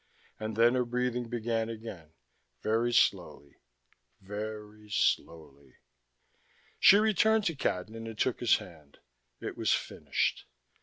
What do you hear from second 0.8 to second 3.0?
breathing began again, very